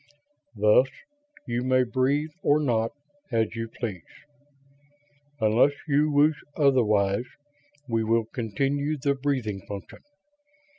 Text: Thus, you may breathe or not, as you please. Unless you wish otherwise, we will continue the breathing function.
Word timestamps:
Thus, 0.55 0.87
you 1.45 1.61
may 1.61 1.83
breathe 1.83 2.31
or 2.41 2.59
not, 2.59 2.89
as 3.31 3.55
you 3.55 3.67
please. 3.67 4.01
Unless 5.39 5.73
you 5.87 6.09
wish 6.11 6.41
otherwise, 6.57 7.25
we 7.87 8.03
will 8.03 8.25
continue 8.25 8.97
the 8.97 9.13
breathing 9.13 9.61
function. 9.67 9.99